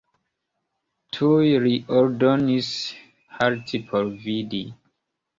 [1.17, 2.69] Tuj li ordonis
[3.35, 4.63] halti por vidi.